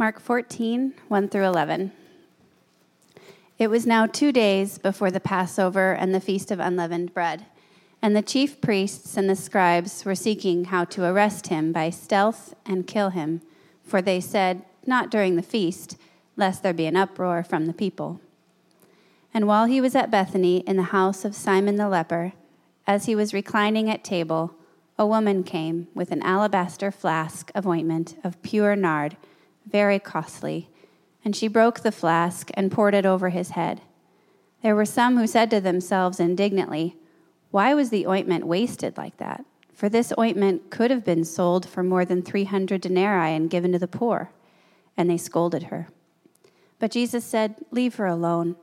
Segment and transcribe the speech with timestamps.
[0.00, 1.92] Mark 14, 1 through 11.
[3.58, 7.44] It was now two days before the Passover and the Feast of Unleavened Bread,
[8.00, 12.54] and the chief priests and the scribes were seeking how to arrest him by stealth
[12.64, 13.42] and kill him,
[13.82, 15.98] for they said, Not during the feast,
[16.34, 18.22] lest there be an uproar from the people.
[19.34, 22.32] And while he was at Bethany in the house of Simon the leper,
[22.86, 24.54] as he was reclining at table,
[24.98, 29.18] a woman came with an alabaster flask of ointment of pure nard
[29.66, 30.68] very costly,
[31.24, 33.80] and she broke the flask and poured it over his head.
[34.62, 36.96] There were some who said to themselves indignantly,
[37.50, 39.44] Why was the ointment wasted like that?
[39.72, 43.78] For this ointment could have been sold for more than 300 denarii and given to
[43.78, 44.30] the poor.
[44.96, 45.88] And they scolded her.
[46.78, 48.56] But Jesus said, Leave her alone.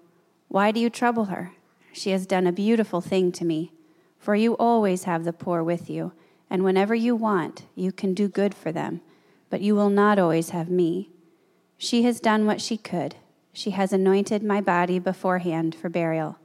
[0.48, 1.54] Why do you trouble her?
[1.92, 3.72] She has done a beautiful thing to me.
[4.20, 6.12] For you always have the poor with you,
[6.50, 9.02] and whenever you want, you can do good for them
[9.50, 11.10] but you will not always have me.
[11.78, 13.16] She has done what she could.
[13.54, 16.38] She has anointed my body beforehand for burial.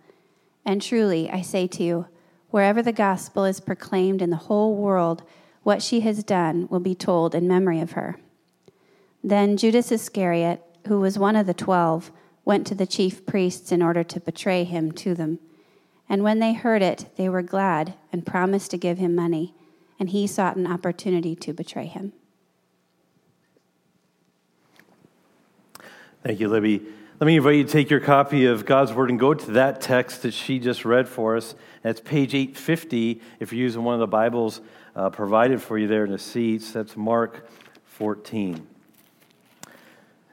[0.64, 2.06] And truly, I say to you,
[2.50, 5.22] wherever the gospel is proclaimed in the whole world,
[5.62, 8.16] what she has done will be told in memory of her.
[9.22, 12.10] Then Judas Iscariot, who was one of the twelve,
[12.44, 15.38] went to the chief priests in order to betray him to them.
[16.08, 19.54] And when they heard it, they were glad and promised to give him money,
[19.98, 22.12] and he sought an opportunity to betray him.
[26.24, 26.80] Thank you, Libby.
[27.18, 29.80] Let me invite you to take your copy of God's Word and go to that
[29.80, 31.56] text that she just read for us.
[31.82, 34.60] That's page 850 if you're using one of the Bibles
[34.94, 36.70] uh, provided for you there in the seats.
[36.70, 37.48] That's Mark
[37.86, 38.64] 14.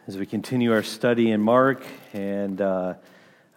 [0.05, 2.93] As we continue our study in Mark, and uh,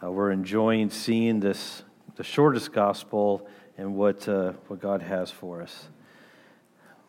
[0.03, 1.83] uh, we're enjoying seeing this,
[2.17, 3.47] the shortest gospel
[3.77, 5.89] and what, uh, what God has for us.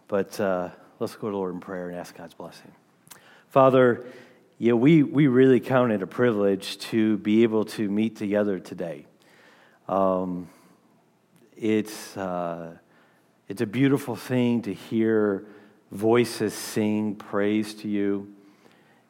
[0.10, 2.74] But uh, let's go to the Lord in prayer and ask God's blessing.
[3.48, 4.04] Father,
[4.58, 9.06] yeah, we, we really count it a privilege to be able to meet together today.
[9.90, 10.48] Um,
[11.58, 12.78] it's, uh,
[13.48, 15.46] it's a beautiful thing to hear
[15.92, 18.34] voices sing praise to you.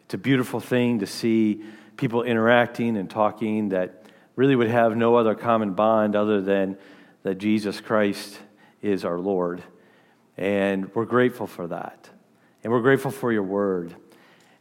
[0.06, 1.64] It's a beautiful thing to see
[1.98, 4.06] people interacting and talking that
[4.36, 6.78] really would have no other common bond other than
[7.24, 8.40] that Jesus Christ
[8.82, 9.64] is our Lord.
[10.38, 12.10] And we're grateful for that.
[12.64, 13.96] And we're grateful for your word.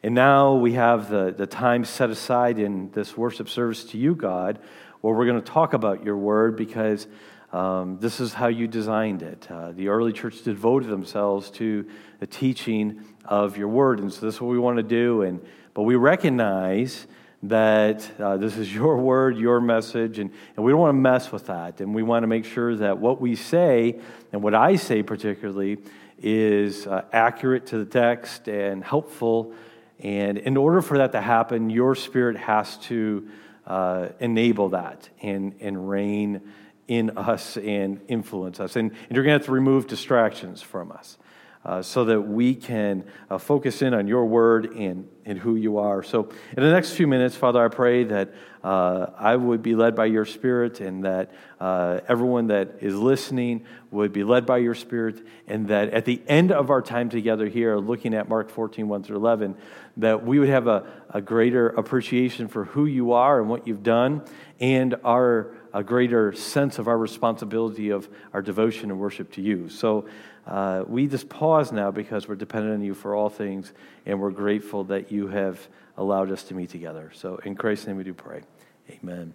[0.04, 4.16] And now we have the, the time set aside in this worship service to you,
[4.16, 4.58] God,
[5.00, 7.06] where we're going to talk about your word because
[7.52, 9.46] um, this is how you designed it.
[9.48, 11.86] Uh, the early church devoted themselves to
[12.18, 14.00] the teaching of your word.
[14.00, 15.22] And so this is what we want to do.
[15.22, 15.40] And,
[15.72, 17.06] but we recognize
[17.44, 21.30] that uh, this is your word, your message, and, and we don't want to mess
[21.30, 21.80] with that.
[21.80, 24.00] And we want to make sure that what we say,
[24.32, 25.78] and what I say particularly,
[26.20, 29.54] is uh, accurate to the text and helpful
[30.02, 33.28] and in order for that to happen, your spirit has to
[33.66, 36.40] uh, enable that and, and reign
[36.88, 38.74] in us and influence us.
[38.74, 41.16] And, and you're going to have to remove distractions from us
[41.64, 45.78] uh, so that we can uh, focus in on your word and, and who you
[45.78, 46.02] are.
[46.02, 48.34] So, in the next few minutes, Father, I pray that
[48.64, 51.30] uh, I would be led by your Spirit and that
[51.60, 56.20] uh, everyone that is listening would be led by your Spirit, and that at the
[56.26, 59.56] end of our time together here, looking at Mark 14, 1 through 11,
[59.97, 63.82] that we would have a, a greater appreciation for who you are and what you've
[63.82, 64.22] done,
[64.60, 69.69] and our a greater sense of our responsibility of our devotion and worship to you.
[69.69, 70.06] So,
[70.47, 73.72] uh, we just pause now because we're dependent on you for all things,
[74.06, 77.10] and we're grateful that you have allowed us to meet together.
[77.14, 78.42] So, in Christ's name, we do pray.
[78.91, 79.34] Amen.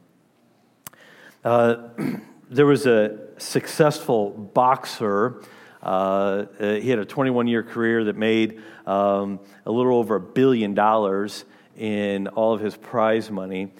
[1.43, 1.89] Uh,
[2.49, 5.41] there was a successful boxer.
[5.87, 10.73] Uh, he had a 21 year career that made um, a little over a billion
[10.73, 11.45] dollars
[11.77, 13.71] in all of his prize money.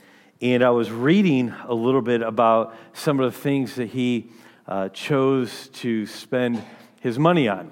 [0.42, 4.30] And I was reading a little bit about some of the things that he
[4.68, 6.64] uh, chose to spend
[7.02, 7.72] his money on.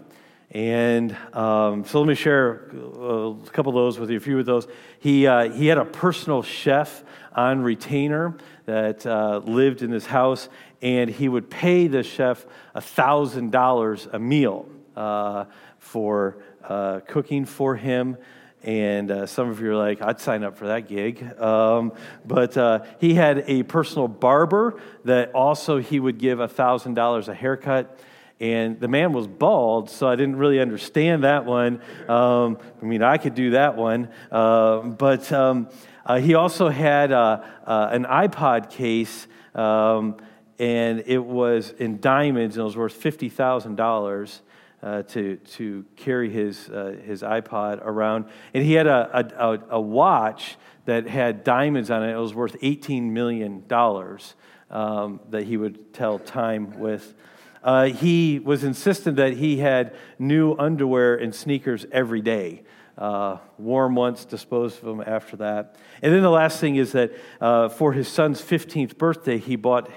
[0.51, 4.45] And um, so let me share a couple of those with you, a few of
[4.45, 4.67] those.
[4.99, 10.49] He, uh, he had a personal chef on retainer that uh, lived in his house,
[10.85, 12.45] and he would pay the chef
[12.75, 15.45] $1,000 a meal uh,
[15.79, 18.15] for uh, cooking for him.
[18.61, 21.23] And uh, some of you are like, I'd sign up for that gig.
[21.41, 21.91] Um,
[22.23, 27.99] but uh, he had a personal barber that also he would give $1,000 a haircut
[28.39, 31.81] and the man was bald, so I didn't really understand that one.
[32.07, 35.69] Um, I mean, I could do that one, uh, but um,
[36.05, 40.17] uh, he also had uh, uh an iPod case, um,
[40.59, 44.41] and it was in diamonds, and it was worth fifty thousand dollars.
[44.85, 48.25] uh, to, to carry his, uh, his iPod around.
[48.53, 52.13] And he had a, a, a, watch that had diamonds on it.
[52.13, 53.63] It was worth $18 million
[54.69, 57.15] um, that he would tell time with.
[57.63, 62.61] Uh, he was insistent that he had new underwear and sneakers every day.
[62.95, 65.75] Uh, warm once, disposed of them after that.
[66.01, 67.11] And then the last thing is that
[67.41, 69.89] uh, for his son's 15th birthday, he bought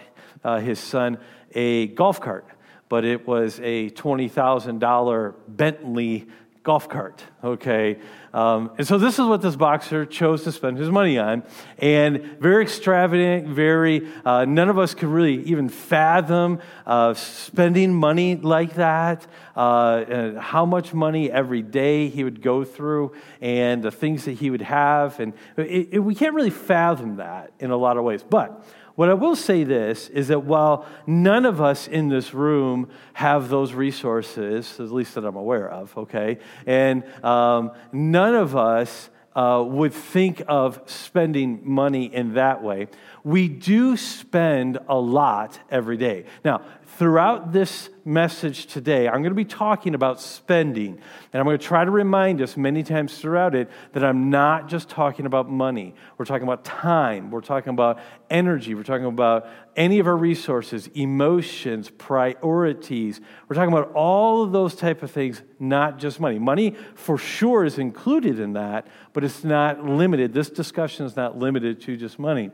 [0.45, 1.19] uh, his son
[1.55, 2.47] a golf cart,
[2.89, 6.27] but it was a $20,000 Bentley
[6.69, 7.99] golf cart, okay?
[8.35, 11.43] Um, and so this is what this boxer chose to spend his money on.
[11.79, 18.37] And very extravagant, very, uh, none of us could really even fathom uh, spending money
[18.37, 19.27] like that,
[19.57, 24.51] uh, how much money every day he would go through, and the things that he
[24.51, 25.19] would have.
[25.21, 28.23] And it, it, we can't really fathom that in a lot of ways.
[28.23, 28.63] But
[28.99, 33.49] what I will say this is that while none of us in this room have
[33.49, 39.63] those resources, at least that I'm aware of, okay, and um, none of us uh,
[39.65, 42.89] would think of spending money in that way,
[43.23, 46.25] we do spend a lot every day.
[46.45, 46.63] Now,
[46.97, 50.99] throughout this message today, I'm going to be talking about spending.
[51.33, 54.69] And I'm going to try to remind us many times throughout it that I'm not
[54.69, 55.95] just talking about money.
[56.17, 57.31] We're talking about time.
[57.31, 58.01] We're talking about
[58.31, 58.75] energy.
[58.75, 59.47] We're talking about
[59.77, 63.21] any of our resources, emotions, priorities.
[63.49, 66.39] We're talking about all of those type of things, not just money.
[66.39, 70.33] Money for sure is included in that, but it's not limited.
[70.33, 72.51] This discussion is not limited to just money.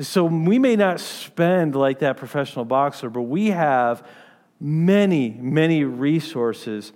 [0.00, 4.06] So we may not spend like that professional boxer, but we have
[4.60, 6.92] many, many resources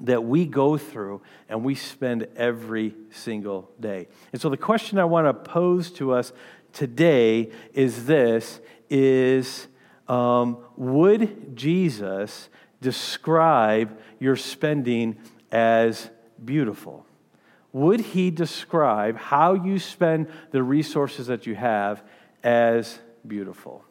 [0.00, 4.08] that we go through and we spend every single day.
[4.32, 6.32] And so the question I want to pose to us
[6.72, 8.60] today is this
[8.90, 9.66] is
[10.08, 12.48] um, would Jesus
[12.80, 15.16] describe your spending
[15.50, 16.10] as
[16.44, 17.06] beautiful?
[17.74, 22.02] Would he describe how you spend the resources that you have
[22.44, 23.84] as beautiful?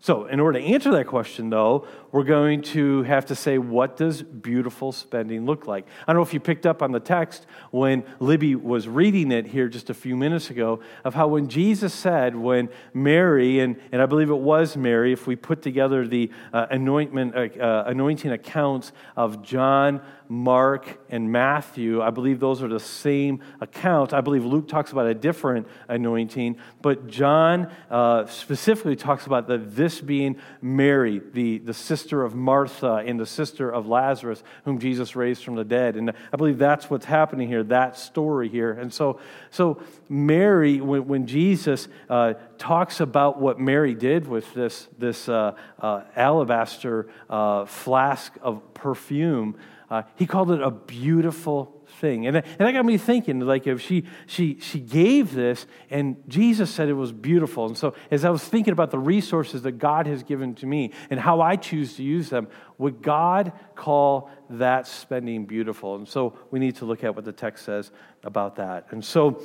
[0.00, 3.96] So, in order to answer that question, though, we're going to have to say, what
[3.96, 5.86] does beautiful spending look like?
[6.06, 9.46] I don't know if you picked up on the text when Libby was reading it
[9.46, 14.02] here just a few minutes ago of how when Jesus said, when Mary, and, and
[14.02, 18.30] I believe it was Mary, if we put together the uh, anointment, uh, uh anointing
[18.30, 22.00] accounts of John, Mark, and Matthew.
[22.00, 24.14] I believe those are the same accounts.
[24.14, 29.58] I believe Luke talks about a different anointing, but John uh, specifically talks about the,
[29.58, 35.14] this being Mary, the, the sister of Martha and the sister of Lazarus, whom Jesus
[35.14, 35.96] raised from the dead.
[35.96, 38.72] And I believe that's what's happening here, that story here.
[38.72, 39.20] And so,
[39.50, 45.54] so Mary, when, when Jesus uh, talks about what Mary did with this, this uh,
[45.78, 49.56] uh alabaster uh, flask of perfume,
[49.90, 52.26] uh, he called it a beautiful thing.
[52.26, 56.68] And, and that got me thinking, like, if she, she, she gave this, and Jesus
[56.68, 57.64] said it was beautiful.
[57.64, 60.92] And so, as I was thinking about the resources that God has given to me
[61.08, 65.94] and how I choose to use them, would God call that spending beautiful?
[65.94, 67.92] And so, we need to look at what the text says
[68.24, 68.88] about that.
[68.90, 69.40] And so,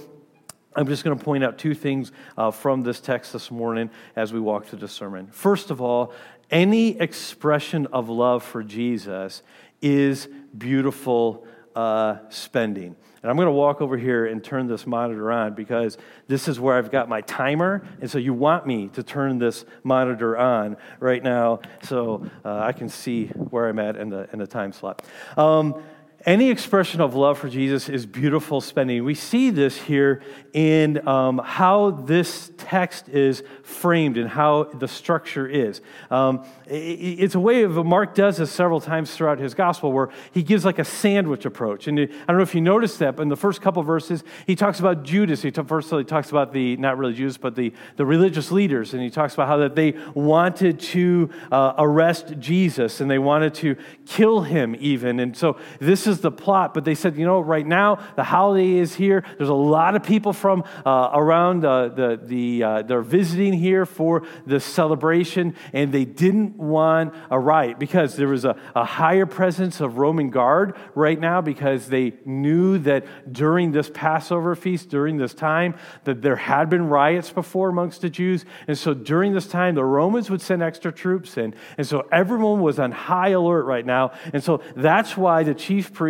[0.75, 4.33] I'm just going to point out two things uh, from this text this morning as
[4.33, 5.27] we walk through the sermon.
[5.27, 6.11] First of all,
[6.49, 9.43] any expression of love for Jesus
[9.81, 10.27] is
[10.57, 12.95] beautiful uh, spending.
[13.21, 15.95] And I'm going to walk over here and turn this monitor on because
[16.27, 17.85] this is where I've got my timer.
[18.01, 22.71] And so you want me to turn this monitor on right now so uh, I
[22.71, 25.03] can see where I'm at in the, in the time slot.
[25.37, 25.83] Um,
[26.27, 29.05] any expression of love for Jesus is beautiful spending.
[29.05, 35.47] We see this here in um, how this text is framed and how the structure
[35.47, 35.79] is.
[36.11, 40.43] Um, it's a way of, Mark does this several times throughout his gospel where he
[40.43, 41.87] gives like a sandwich approach.
[41.87, 44.55] And I don't know if you noticed that, but in the first couple verses, he
[44.55, 45.43] talks about Judas.
[45.43, 48.93] He first he talks about the, not really Judas, but the, the religious leaders.
[48.93, 53.53] And he talks about how that they wanted to uh, arrest Jesus and they wanted
[53.55, 55.21] to kill him even.
[55.21, 58.77] And so this is the plot, but they said, you know, right now the holiday
[58.77, 59.23] is here.
[59.37, 63.85] There's a lot of people from uh, around uh, the, the uh, they're visiting here
[63.85, 69.25] for the celebration, and they didn't want a riot because there was a, a higher
[69.25, 75.17] presence of Roman guard right now because they knew that during this Passover feast, during
[75.17, 78.45] this time, that there had been riots before amongst the Jews.
[78.67, 81.53] And so during this time, the Romans would send extra troops in.
[81.77, 84.11] And so everyone was on high alert right now.
[84.33, 86.06] And so that's why the chief priest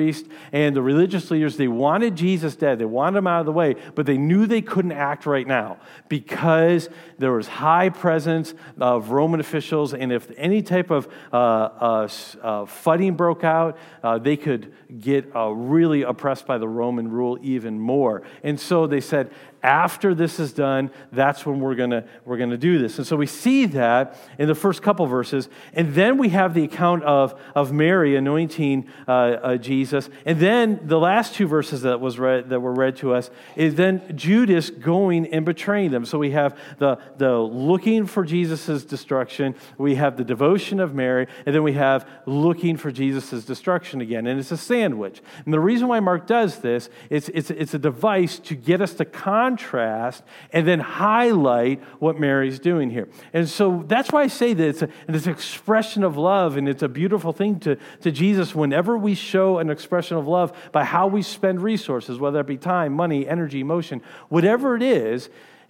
[0.52, 2.80] and the religious leaders, they wanted Jesus dead.
[2.80, 5.78] They wanted him out of the way, but they knew they couldn't act right now
[6.10, 9.94] because there was high presence of Roman officials.
[9.94, 12.10] And if any type of uh, uh,
[12.42, 17.38] uh, fighting broke out, uh, they could get uh, really oppressed by the Roman rule
[17.42, 18.24] even more.
[18.44, 19.32] And so they said,
[19.68, 22.98] after this is done, that's when we're going we're gonna do this.
[23.00, 25.50] And so we see that in the first couple verses.
[25.74, 30.10] And then we have the account of, of Mary anointing uh, uh, Jesus.
[30.26, 33.76] And then the last two verses that, was read, that were read to us is
[33.76, 36.06] then Judas going and betraying them.
[36.06, 41.28] So we have the, the looking for Jesus' destruction, we have the devotion of Mary,
[41.46, 44.28] and then we have looking for Jesus' destruction again.
[44.28, 45.22] And it's a sandwich.
[45.44, 48.94] And the reason why Mark does this is it's, it's a device to get us
[48.94, 53.08] to con contrast and then highlight what Mary's doing here.
[53.34, 54.82] And so that's why I say that it's,
[55.28, 59.60] a, expression of love, and it's a beautiful thing to, to Jesus whenever we show
[59.60, 63.60] an expression of love by how we spend resources, whether it be time, money, energy,
[63.60, 65.30] emotion, whatever it is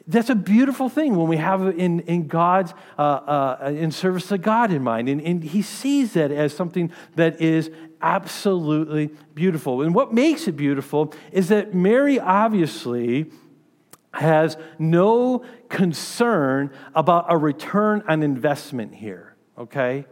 [0.09, 4.37] that's a beautiful thing when we have in, in God's, uh, uh, in service to
[4.37, 5.09] God in mind.
[5.09, 7.69] And, and he sees that as something that is
[8.01, 9.81] absolutely beautiful.
[9.81, 13.29] And what makes it beautiful is that Mary obviously
[14.17, 20.05] has no concern about a return on investment here, okay?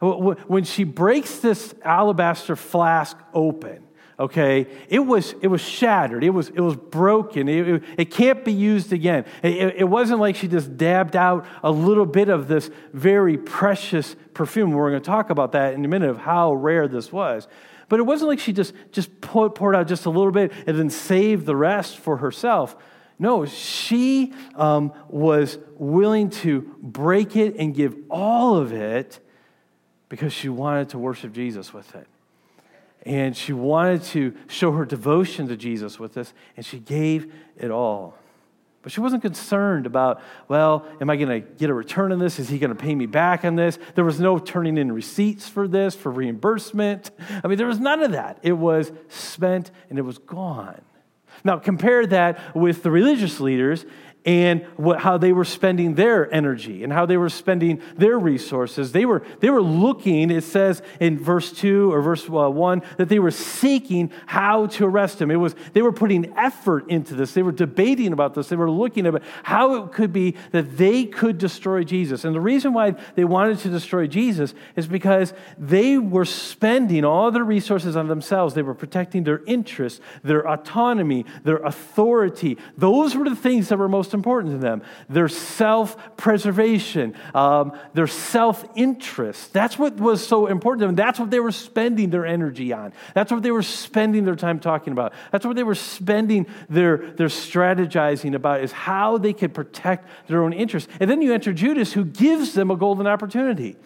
[0.00, 3.84] When she breaks this alabaster flask open,
[4.18, 8.44] okay, it was, it was shattered, it was, it was broken, it, it, it can't
[8.44, 9.24] be used again.
[9.42, 14.16] It, it wasn't like she just dabbed out a little bit of this very precious
[14.34, 14.72] perfume.
[14.72, 17.48] We're going to talk about that in a minute of how rare this was.
[17.88, 20.88] But it wasn't like she just, just poured out just a little bit and then
[20.88, 22.74] saved the rest for herself.
[23.18, 29.20] No, she um, was willing to break it and give all of it
[30.08, 32.06] because she wanted to worship Jesus with it.
[33.04, 37.70] And she wanted to show her devotion to Jesus with this, and she gave it
[37.70, 38.16] all.
[38.82, 42.40] But she wasn't concerned about, well, am I going to get a return on this?
[42.40, 43.78] Is he going to pay me back on this?
[43.94, 47.12] There was no turning in receipts for this, for reimbursement.
[47.44, 48.38] I mean, there was none of that.
[48.42, 50.82] It was spent and it was gone.
[51.44, 53.84] Now, compare that with the religious leaders
[54.24, 58.92] and what, how they were spending their energy and how they were spending their resources.
[58.92, 63.08] They were, they were looking, it says in verse 2 or verse uh, 1, that
[63.08, 65.30] they were seeking how to arrest him.
[65.30, 67.34] It was, they were putting effort into this.
[67.34, 68.48] They were debating about this.
[68.48, 72.24] They were looking at how it could be that they could destroy Jesus.
[72.24, 77.32] And the reason why they wanted to destroy Jesus is because they were spending all
[77.32, 78.54] their resources on themselves.
[78.54, 82.56] They were protecting their interests, their autonomy, their authority.
[82.76, 87.72] Those were the things that were most most important to them their self preservation, um,
[87.94, 89.52] their self interest.
[89.52, 90.94] That's what was so important to them.
[90.94, 92.92] That's what they were spending their energy on.
[93.14, 95.12] That's what they were spending their time talking about.
[95.30, 100.42] That's what they were spending their, their strategizing about, is how they could protect their
[100.42, 100.90] own interests.
[101.00, 103.76] And then you enter Judas, who gives them a golden opportunity.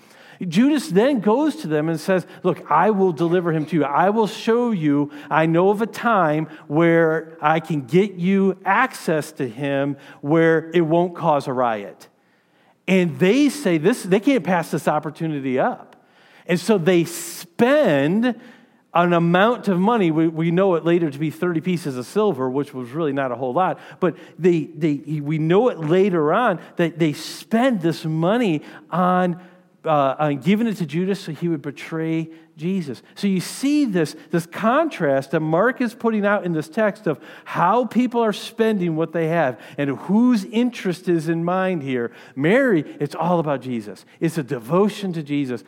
[0.40, 3.84] Judas then goes to them and says, Look, I will deliver him to you.
[3.84, 9.32] I will show you, I know of a time where I can get you access
[9.32, 12.08] to him where it won't cause a riot.
[12.88, 15.96] And they say this, they can't pass this opportunity up.
[16.46, 18.40] And so they spend
[18.94, 22.48] an amount of money, we, we know it later to be 30 pieces of silver,
[22.48, 26.58] which was really not a whole lot, but they, they, we know it later on
[26.76, 29.38] that they spend this money on
[29.86, 33.02] uh, uh, given it to Judas so he would betray Jesus.
[33.14, 37.20] So you see this, this contrast that Mark is putting out in this text of
[37.44, 42.12] how people are spending what they have and whose interest is in mind here.
[42.34, 45.64] Mary, it's all about Jesus, it's a devotion to Jesus.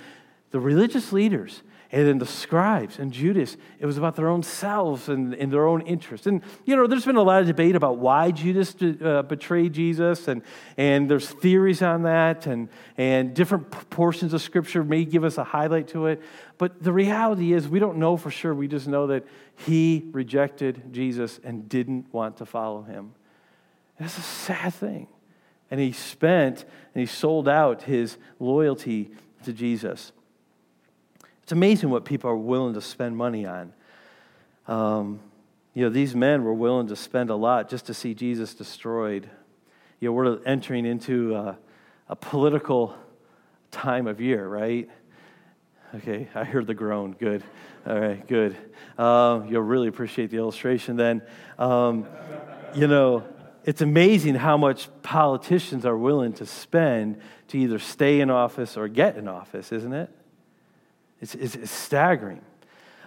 [0.51, 5.09] The religious leaders, and then the scribes and Judas, it was about their own selves
[5.09, 6.27] and, and their own interests.
[6.27, 10.29] And, you know, there's been a lot of debate about why Judas uh, betrayed Jesus,
[10.29, 10.43] and,
[10.77, 12.69] and there's theories on that, and,
[12.99, 16.23] and different portions of Scripture may give us a highlight to it.
[16.59, 18.55] But the reality is, we don't know for sure.
[18.55, 19.25] We just know that
[19.57, 23.15] he rejected Jesus and didn't want to follow him.
[23.99, 25.09] That's a sad thing.
[25.71, 26.65] And he spent
[26.95, 29.11] and he sold out his loyalty
[29.45, 30.13] to Jesus.
[31.49, 33.73] It's amazing what people are willing to spend money on.
[34.67, 35.21] Um,
[35.73, 39.31] you know, these men were willing to spend a lot just to see Jesus destroyed.
[39.99, 41.59] You know, we're entering into a,
[42.07, 42.95] a political
[43.71, 44.91] time of year, right?
[45.95, 47.17] Okay, I heard the groan.
[47.19, 47.43] Good.
[47.87, 48.55] All right, good.
[48.99, 51.23] Um, you'll really appreciate the illustration then.
[51.59, 52.07] Um,
[52.75, 53.25] you know,
[53.65, 58.87] it's amazing how much politicians are willing to spend to either stay in office or
[58.87, 60.11] get in office, isn't it?
[61.21, 62.43] It's, it's, it's staggering.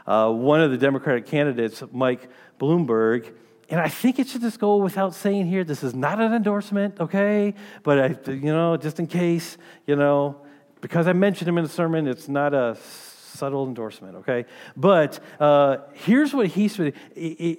[0.06, 3.34] uh, one of the Democratic candidates, Mike Bloomberg,
[3.70, 7.00] and I think it should just go without saying here this is not an endorsement,
[7.00, 7.53] okay?
[7.84, 10.41] But, I, you know, just in case, you know,
[10.82, 14.46] because I mentioned him in the sermon, it's not a subtle endorsement, okay?
[14.75, 16.94] But uh, here's what he said.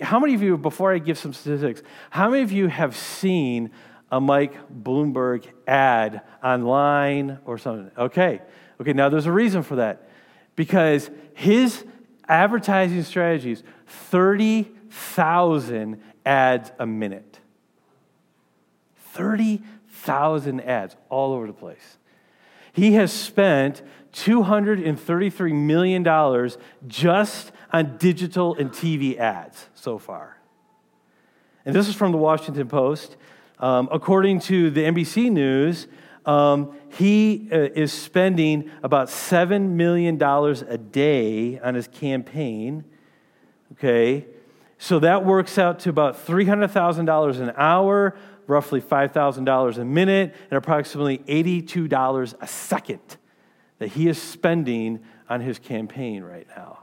[0.02, 3.70] How many of you, before I give some statistics, how many of you have seen
[4.10, 7.90] a Mike Bloomberg ad online or something?
[7.96, 8.42] Okay,
[8.78, 10.10] okay, now there's a reason for that.
[10.56, 11.84] Because his
[12.28, 17.40] advertising strategies, 30,000 ads a minute.
[19.12, 21.98] 30,000 ads all over the place.
[22.72, 23.82] He has spent
[24.12, 26.50] $233 million
[26.86, 30.38] just on digital and TV ads so far.
[31.64, 33.16] And this is from the Washington Post.
[33.58, 35.86] Um, according to the NBC News,
[36.24, 42.84] um, he uh, is spending about $7 million a day on his campaign.
[43.72, 44.26] Okay,
[44.78, 51.18] so that works out to about $300,000 an hour, roughly $5,000 a minute, and approximately
[51.18, 53.16] $82 a second
[53.78, 56.80] that he is spending on his campaign right now.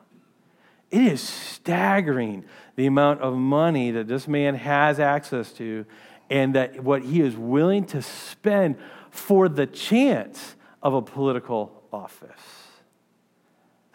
[0.91, 5.85] It is staggering the amount of money that this man has access to
[6.29, 8.77] and that what he is willing to spend
[9.09, 12.29] for the chance of a political office.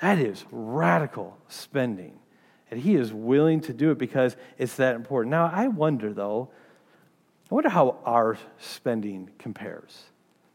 [0.00, 2.18] That is radical spending.
[2.70, 5.30] And he is willing to do it because it's that important.
[5.30, 6.50] Now, I wonder, though,
[7.50, 10.02] I wonder how our spending compares.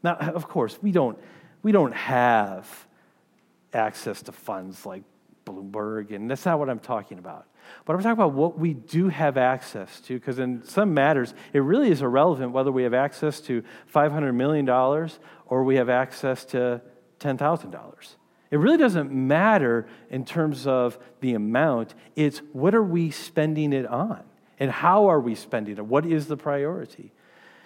[0.02, 1.18] Now, of course, we don't
[1.62, 2.86] we don't have
[3.72, 5.02] access to funds like
[5.52, 7.46] Bloomberg, and that's not what I'm talking about.
[7.84, 11.60] But I'm talking about what we do have access to, because in some matters, it
[11.60, 13.62] really is irrelevant whether we have access to
[13.94, 16.80] $500 million or we have access to
[17.20, 18.14] $10,000.
[18.50, 23.86] It really doesn't matter in terms of the amount, it's what are we spending it
[23.86, 24.24] on?
[24.58, 25.86] And how are we spending it?
[25.86, 27.12] What is the priority?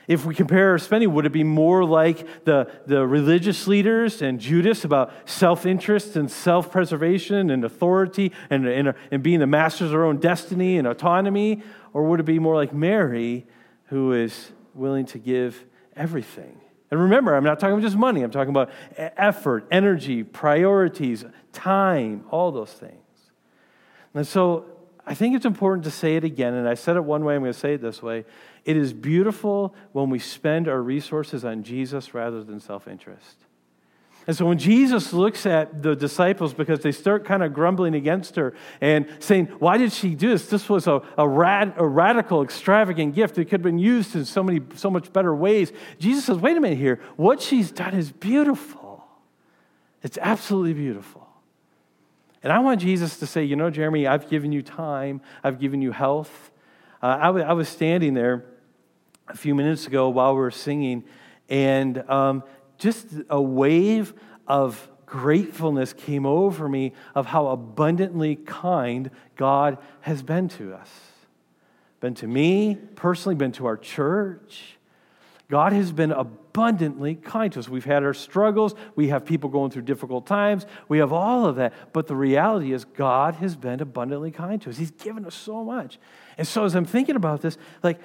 [0.06, 4.38] If we compare our spending, would it be more like the, the religious leaders and
[4.38, 9.90] Judas about self interest and self preservation and authority and, and, and being the masters
[9.90, 11.62] of our own destiny and autonomy?
[11.92, 13.46] Or would it be more like Mary,
[13.86, 15.64] who is willing to give
[15.96, 16.60] everything?
[16.90, 22.24] And remember, I'm not talking about just money, I'm talking about effort, energy, priorities, time,
[22.30, 23.00] all those things.
[24.14, 24.66] And so
[25.06, 27.42] I think it's important to say it again, and I said it one way, I'm
[27.42, 28.24] going to say it this way.
[28.64, 33.44] It is beautiful when we spend our resources on Jesus rather than self interest.
[34.26, 38.36] And so when Jesus looks at the disciples, because they start kind of grumbling against
[38.36, 40.46] her and saying, Why did she do this?
[40.46, 43.36] This was a, a, rad, a radical, extravagant gift.
[43.36, 45.72] It could have been used in so, many, so much better ways.
[45.98, 47.00] Jesus says, Wait a minute here.
[47.16, 49.04] What she's done is beautiful.
[50.02, 51.28] It's absolutely beautiful.
[52.42, 55.80] And I want Jesus to say, you know, Jeremy, I've given you time, I've given
[55.80, 56.50] you health.
[57.02, 58.44] Uh, I, w- I was standing there
[59.28, 61.04] a few minutes ago while we were singing,
[61.48, 62.42] and um,
[62.78, 64.14] just a wave
[64.46, 70.90] of gratefulness came over me of how abundantly kind God has been to us.
[72.00, 74.76] Been to me personally, been to our church.
[75.48, 77.68] God has been abundantly kind to us.
[77.68, 81.56] We've had our struggles, we have people going through difficult times, we have all of
[81.56, 81.72] that.
[81.92, 84.78] But the reality is, God has been abundantly kind to us.
[84.78, 85.98] He's given us so much.
[86.38, 88.00] And so, as I'm thinking about this, like,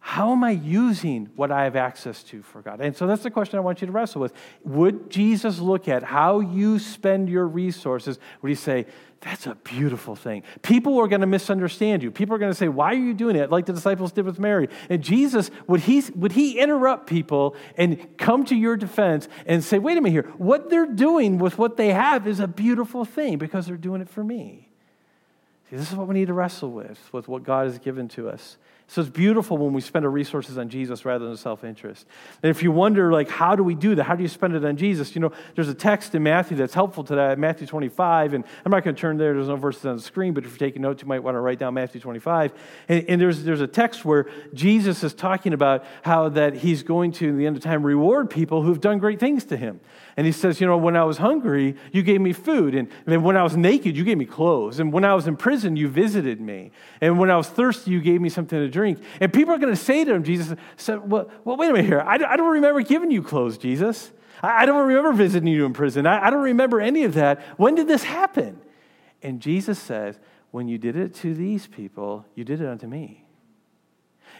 [0.00, 2.80] how am I using what I have access to for God?
[2.80, 4.32] And so that's the question I want you to wrestle with.
[4.64, 8.18] Would Jesus look at how you spend your resources?
[8.40, 8.86] Would he say,
[9.20, 10.44] that's a beautiful thing.
[10.62, 12.10] People are going to misunderstand you.
[12.12, 13.50] People are going to say, Why are you doing it?
[13.50, 14.68] Like the disciples did with Mary.
[14.88, 19.80] And Jesus, would he, would he interrupt people and come to your defense and say,
[19.80, 23.38] Wait a minute here, what they're doing with what they have is a beautiful thing
[23.38, 24.67] because they're doing it for me.
[25.70, 28.28] See, this is what we need to wrestle with, with what God has given to
[28.28, 28.56] us.
[28.90, 32.06] So it's beautiful when we spend our resources on Jesus rather than self-interest.
[32.42, 34.04] And if you wonder, like, how do we do that?
[34.04, 35.14] How do you spend it on Jesus?
[35.14, 38.70] You know, there's a text in Matthew that's helpful to that, Matthew 25, and I'm
[38.70, 39.34] not going to turn there.
[39.34, 41.40] There's no verses on the screen, but if you're taking notes, you might want to
[41.40, 42.54] write down Matthew 25.
[42.88, 47.12] And, and there's, there's a text where Jesus is talking about how that he's going
[47.12, 49.80] to, in the end of time, reward people who've done great things to him.
[50.16, 52.74] And he says, You know, when I was hungry, you gave me food.
[52.74, 54.80] And, and when I was naked, you gave me clothes.
[54.80, 56.70] And when I was in prison, you visited me.
[57.00, 58.98] And when I was thirsty, you gave me something to drink.
[59.20, 61.86] And people are going to say to him, Jesus said, Well, well wait a minute
[61.86, 62.00] here.
[62.00, 64.12] I, I don't remember giving you clothes, Jesus.
[64.42, 66.06] I, I don't remember visiting you in prison.
[66.06, 67.40] I, I don't remember any of that.
[67.58, 68.60] When did this happen?
[69.22, 70.18] And Jesus says,
[70.50, 73.24] When you did it to these people, you did it unto me.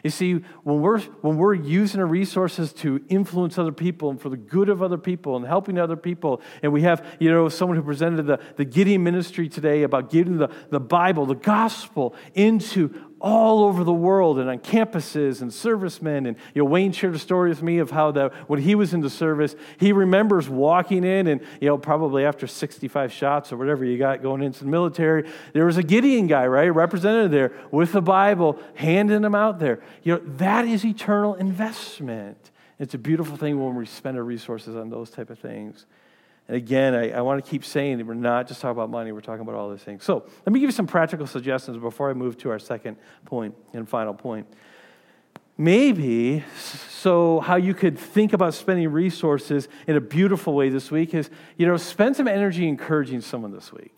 [0.05, 4.29] You see, when we're, when we're using our resources to influence other people and for
[4.29, 7.77] the good of other people and helping other people, and we have, you know, someone
[7.77, 13.08] who presented the, the Gideon ministry today about getting the, the Bible, the gospel, into
[13.21, 16.27] all over the world and on campuses and servicemen.
[16.27, 18.95] And you know, Wayne shared a story with me of how that when he was
[18.95, 23.57] in the service, he remembers walking in and you know probably after 65 shots or
[23.57, 27.53] whatever you got going into the military, there was a Gideon guy, right, represented there
[27.71, 29.81] with the Bible, handing them out there.
[30.03, 32.51] You know, that is eternal investment.
[32.79, 35.87] It's a beautiful thing when we spend our resources on those type of things.
[36.49, 39.21] And again, I, I want to keep saying we're not just talking about money, we're
[39.21, 40.03] talking about all these things.
[40.03, 43.55] So let me give you some practical suggestions before I move to our second point
[43.75, 44.47] and final point.
[45.61, 46.45] Maybe,
[46.89, 51.31] so how you could think about spending resources in a beautiful way this week is,
[51.57, 53.93] you know, spend some energy encouraging someone this week.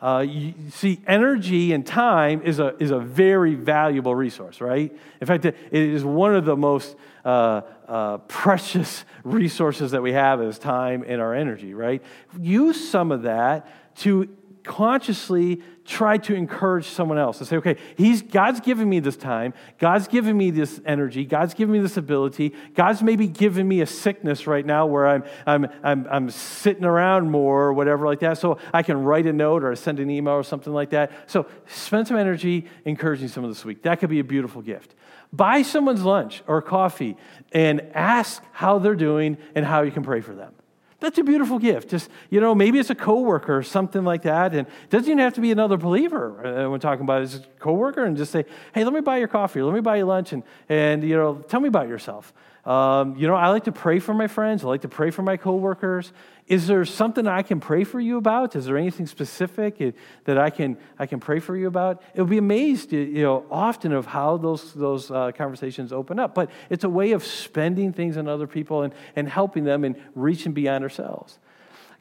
[0.00, 4.96] Uh, you see, energy and time is a, is a very valuable resource, right?
[5.20, 10.42] In fact, it is one of the most uh, uh, precious resources that we have
[10.42, 12.02] is time and our energy, right?
[12.38, 14.28] Use some of that to
[14.62, 19.54] consciously try to encourage someone else and say, okay, he's, God's given me this time.
[19.78, 21.24] God's given me this energy.
[21.24, 22.54] God's given me this ability.
[22.74, 27.30] God's maybe given me a sickness right now where I'm, I'm, I'm, I'm sitting around
[27.30, 28.36] more or whatever like that.
[28.36, 31.10] So I can write a note or send an email or something like that.
[31.26, 33.82] So spend some energy encouraging someone this week.
[33.82, 34.94] That could be a beautiful gift.
[35.32, 37.16] Buy someone's lunch or coffee
[37.52, 40.54] and ask how they're doing and how you can pray for them.
[41.00, 41.90] That's a beautiful gift.
[41.90, 44.52] Just, you know, maybe it's a coworker or something like that.
[44.52, 47.26] And it doesn't even have to be another believer uh, when talking about it.
[47.26, 49.98] It's a coworker and just say, hey, let me buy your coffee, let me buy
[49.98, 52.32] you lunch, and, and you know, tell me about yourself.
[52.68, 54.62] Um, you know, I like to pray for my friends.
[54.62, 56.12] I like to pray for my coworkers.
[56.48, 58.54] Is there something I can pray for you about?
[58.56, 62.02] Is there anything specific that I can I can pray for you about?
[62.12, 66.34] It'll be amazed, you know, often of how those those uh, conversations open up.
[66.34, 69.96] But it's a way of spending things on other people and, and helping them and
[70.14, 71.38] reaching beyond ourselves.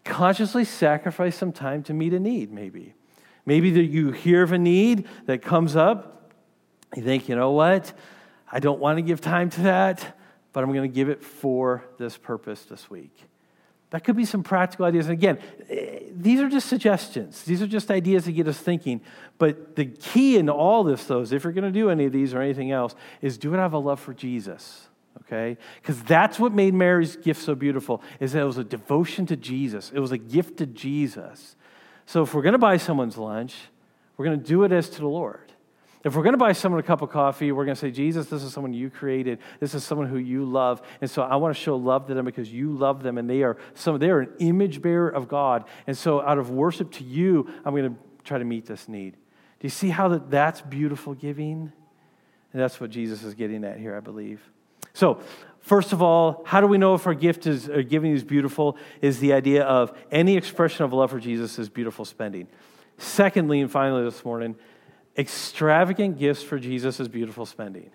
[0.03, 2.93] Consciously sacrifice some time to meet a need, maybe.
[3.45, 6.33] Maybe that you hear of a need that comes up.
[6.93, 7.93] You think, you know what?
[8.51, 10.16] I don't want to give time to that
[10.57, 13.15] but I'm going to give it for this purpose this week.
[13.91, 15.05] That could be some practical ideas.
[15.05, 15.37] And again,
[15.69, 17.43] eh, these are just suggestions.
[17.43, 19.01] These are just ideas to get us thinking.
[19.37, 22.11] But the key in all this, though, is if you're going to do any of
[22.11, 24.87] these or anything else, is do it out of a love for Jesus.
[25.21, 25.57] Okay?
[25.79, 29.35] Because that's what made Mary's gift so beautiful, is that it was a devotion to
[29.35, 29.91] Jesus.
[29.93, 31.55] It was a gift to Jesus.
[32.07, 33.53] So if we're going to buy someone's lunch,
[34.17, 35.46] we're going to do it as to the Lord.
[36.07, 38.27] If we're going to buy someone a cup of coffee, we're going to say, Jesus,
[38.27, 39.39] this is someone you created.
[39.59, 40.81] This is someone who you love.
[41.01, 43.43] And so I want to show love to them because you love them and they
[43.43, 45.65] are some they are an image bearer of God.
[45.85, 49.15] And so out of worship to you, I'm going to try to meet this need.
[49.59, 51.73] Do you see how that, that's beautiful giving?
[52.53, 54.39] And that's what Jesus is getting at here, I believe.
[54.93, 55.19] So,
[55.59, 58.77] first of all, how do we know if our gift is or giving is beautiful?
[59.01, 62.47] Is the idea of any expression of love for Jesus is beautiful spending.
[62.97, 64.55] Secondly, and finally this morning,
[65.17, 67.89] extravagant gifts for Jesus is beautiful spending.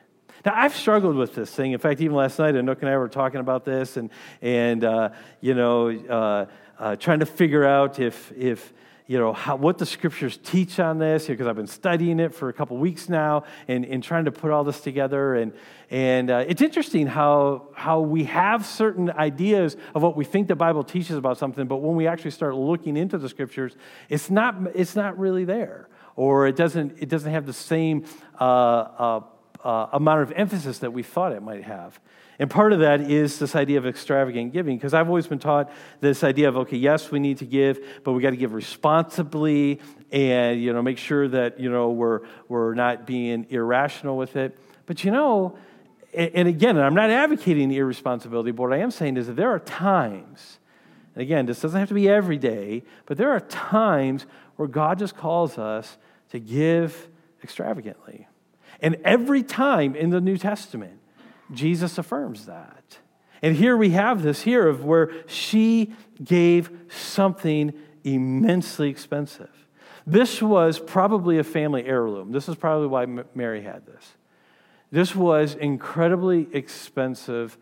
[0.45, 1.73] Now, I've struggled with this thing.
[1.73, 5.11] In fact, even last night, Anook and I were talking about this and, and uh,
[5.41, 6.47] you know, uh,
[6.79, 8.73] uh, trying to figure out if, if
[9.07, 12.49] you know, how, what the scriptures teach on this, because I've been studying it for
[12.49, 15.37] a couple weeks now and, and trying to put all this together.
[15.37, 15.53] And,
[15.91, 20.57] and uh, it's interesting how, how we have certain ideas of what we think the
[20.57, 23.77] Bible teaches about something, but when we actually start looking into the scriptures,
[24.09, 28.05] it's not, it's not really there or it doesn't, it doesn't have the same
[28.41, 29.21] uh, uh,
[29.65, 31.99] uh, amount of emphasis that we thought it might have.
[32.39, 35.71] And part of that is this idea of extravagant giving, because I've always been taught
[36.01, 39.81] this idea of, okay, yes, we need to give, but we got to give responsibly
[40.11, 44.59] and, you know, make sure that, you know, we're, we're not being irrational with it.
[44.87, 45.57] But, you know,
[46.13, 49.61] and again, I'm not advocating irresponsibility, but what I am saying is that there are
[49.61, 50.59] times,
[51.15, 54.27] and again, this doesn't have to be every day, but there are times
[54.63, 55.99] where God just calls us
[56.31, 57.09] to give
[57.43, 58.29] extravagantly.
[58.81, 61.01] And every time in the New Testament,
[61.51, 62.99] Jesus affirms that.
[63.43, 67.73] And here we have this here of where she gave something
[68.05, 69.51] immensely expensive.
[70.07, 72.31] This was probably a family heirloom.
[72.31, 74.13] This is probably why Mary had this.
[74.93, 77.59] This was incredibly expensive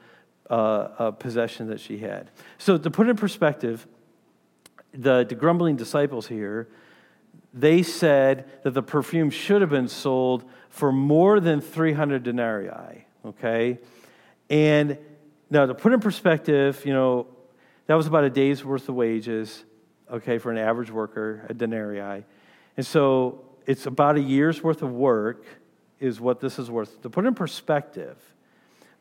[0.51, 2.31] uh, possession that she had.
[2.59, 3.87] So to put it in perspective,
[4.93, 6.69] the, the grumbling disciples here
[7.53, 13.79] they said that the perfume should have been sold for more than 300 denarii, okay?
[14.49, 14.99] And
[15.51, 17.27] now, to put in perspective, you know,
[17.87, 19.65] that was about a day's worth of wages,
[20.11, 22.25] okay, for an average worker, a denarii.
[22.77, 25.45] And so it's about a year's worth of work
[25.99, 27.03] is what this is worth.
[27.03, 28.17] To put in perspective,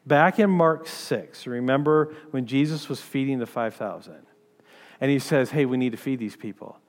[0.08, 4.16] back in Mark 6, remember when Jesus was feeding the 5,000?
[5.00, 6.80] And he says, Hey, we need to feed these people.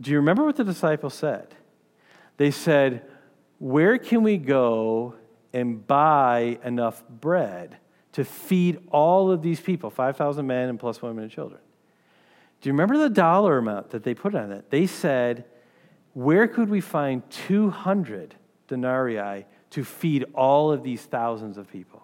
[0.00, 1.54] Do you remember what the disciples said?
[2.36, 3.04] They said,
[3.58, 5.14] Where can we go
[5.52, 7.76] and buy enough bread
[8.12, 11.60] to feed all of these people, 5,000 men and plus women and children?
[12.60, 14.70] Do you remember the dollar amount that they put on it?
[14.70, 15.44] They said,
[16.14, 18.34] Where could we find 200
[18.68, 22.02] denarii to feed all of these thousands of people?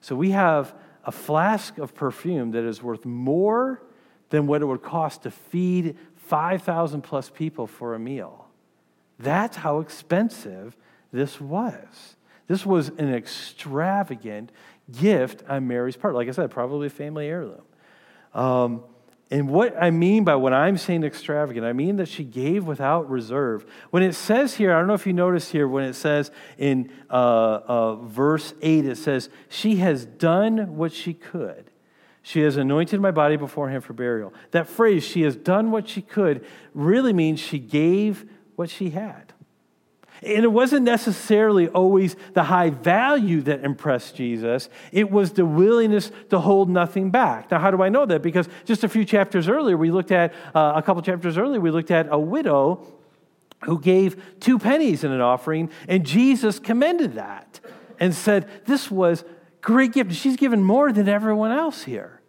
[0.00, 3.82] So we have a flask of perfume that is worth more
[4.30, 5.96] than what it would cost to feed
[6.30, 8.46] 5,000 plus people for a meal.
[9.18, 10.76] That's how expensive
[11.12, 12.14] this was.
[12.46, 14.52] This was an extravagant
[14.92, 16.14] gift on Mary's part.
[16.14, 17.62] Like I said, probably a family heirloom.
[18.32, 18.84] Um,
[19.32, 23.10] and what I mean by when I'm saying extravagant, I mean that she gave without
[23.10, 23.66] reserve.
[23.90, 26.92] When it says here, I don't know if you notice here, when it says in
[27.10, 27.12] uh,
[27.66, 31.69] uh, verse 8, it says, She has done what she could.
[32.22, 34.32] She has anointed my body beforehand for burial.
[34.50, 39.32] That phrase, she has done what she could, really means she gave what she had.
[40.22, 46.12] And it wasn't necessarily always the high value that impressed Jesus, it was the willingness
[46.28, 47.50] to hold nothing back.
[47.50, 48.20] Now, how do I know that?
[48.20, 51.70] Because just a few chapters earlier, we looked at, uh, a couple chapters earlier, we
[51.70, 52.86] looked at a widow
[53.64, 57.60] who gave two pennies in an offering, and Jesus commended that
[57.98, 59.24] and said, This was
[59.60, 60.12] great gift.
[60.12, 62.20] She's given more than everyone else here.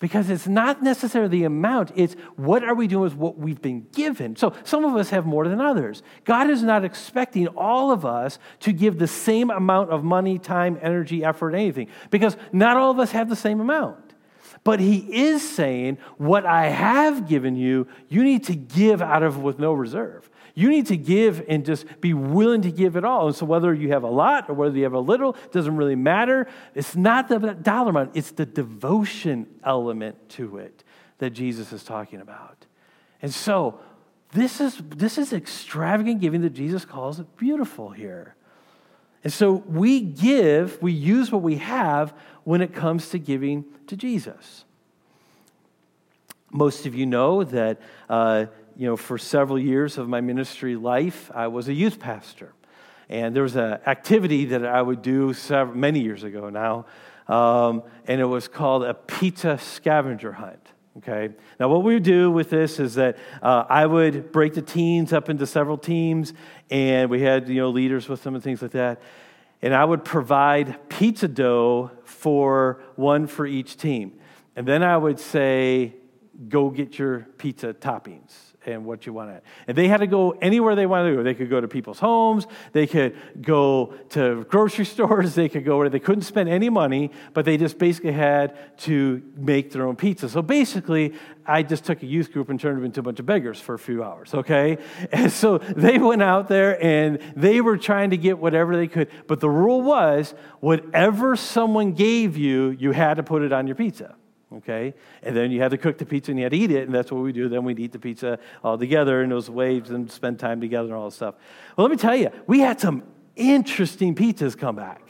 [0.00, 3.88] Because it's not necessarily the amount, it's what are we doing with what we've been
[3.92, 4.36] given.
[4.36, 6.04] So some of us have more than others.
[6.24, 10.78] God is not expecting all of us to give the same amount of money, time,
[10.82, 14.14] energy, effort, anything, because not all of us have the same amount.
[14.62, 19.38] But He is saying, what I have given you, you need to give out of
[19.38, 20.30] with no reserve.
[20.58, 23.28] You need to give and just be willing to give it all.
[23.28, 25.94] And so, whether you have a lot or whether you have a little, doesn't really
[25.94, 26.48] matter.
[26.74, 30.82] It's not the dollar amount, it's the devotion element to it
[31.18, 32.66] that Jesus is talking about.
[33.22, 33.78] And so,
[34.32, 38.34] this is, this is extravagant giving that Jesus calls beautiful here.
[39.22, 43.96] And so, we give, we use what we have when it comes to giving to
[43.96, 44.64] Jesus.
[46.50, 48.46] Most of you know that uh,
[48.78, 52.54] you know, for several years of my ministry life, I was a youth pastor.
[53.08, 56.86] And there was an activity that I would do several, many years ago now,
[57.26, 60.72] um, and it was called a pizza scavenger hunt.
[60.98, 61.34] Okay.
[61.58, 65.12] Now, what we would do with this is that uh, I would break the teams
[65.12, 66.32] up into several teams,
[66.70, 69.00] and we had you know leaders with them and things like that.
[69.60, 74.18] And I would provide pizza dough for one for each team,
[74.54, 75.94] and then I would say,
[76.48, 79.42] "Go get your pizza toppings." And what you want.
[79.66, 81.22] And they had to go anywhere they wanted to go.
[81.22, 85.78] They could go to people's homes, they could go to grocery stores, they could go
[85.78, 89.96] where they couldn't spend any money, but they just basically had to make their own
[89.96, 90.28] pizza.
[90.28, 91.14] So basically,
[91.46, 93.74] I just took a youth group and turned them into a bunch of beggars for
[93.74, 94.78] a few hours, okay?
[95.12, 99.08] And so they went out there and they were trying to get whatever they could.
[99.26, 103.76] But the rule was whatever someone gave you, you had to put it on your
[103.76, 104.17] pizza
[104.56, 104.94] okay?
[105.22, 106.94] And then you had to cook the pizza and you had to eat it, and
[106.94, 107.48] that's what we do.
[107.48, 110.94] Then we'd eat the pizza all together and those waves and spend time together and
[110.94, 111.34] all this stuff.
[111.76, 113.02] Well, let me tell you, we had some
[113.36, 115.02] interesting pizzas come back.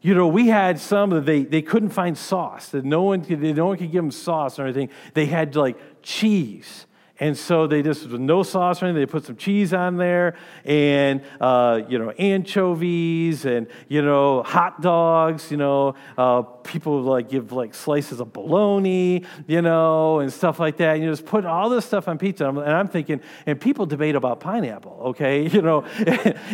[0.00, 3.40] You know, we had some that they, they couldn't find sauce, that no one, could,
[3.40, 4.90] no one could give them sauce or anything.
[5.14, 6.86] They had like cheese
[7.20, 10.36] and so they just, with no sauce or anything, they put some cheese on there
[10.64, 17.28] and, uh, you know, anchovies and, you know, hot dogs, you know, uh, people like
[17.28, 20.94] give like slices of bologna, you know, and stuff like that.
[20.94, 22.48] And You just put all this stuff on pizza.
[22.48, 25.48] And I'm thinking, and people debate about pineapple, okay?
[25.58, 25.82] You know,